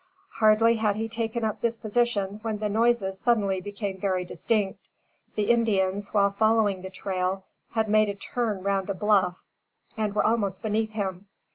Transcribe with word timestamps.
Hardly 0.39 0.77
had 0.77 0.95
he 0.95 1.07
taken 1.07 1.43
up 1.43 1.61
this 1.61 1.77
position 1.77 2.39
when 2.41 2.57
the 2.57 2.69
noises 2.69 3.19
suddenly 3.19 3.61
became 3.61 3.99
very 3.99 4.25
distinct. 4.25 4.89
The 5.35 5.51
Indians, 5.51 6.09
while 6.11 6.31
following 6.31 6.81
the 6.81 6.89
trail, 6.89 7.45
had 7.73 7.87
made 7.87 8.09
a 8.09 8.15
turn 8.15 8.63
round 8.63 8.89
a 8.89 8.95
bluff 8.95 9.37
and 9.95 10.15
were 10.15 10.25
almost 10.25 10.63
beneath 10.63 10.93
him. 10.93 11.27